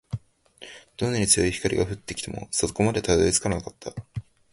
[0.97, 3.93] どんなに強い光が降ってきても、底までたどり着かなかった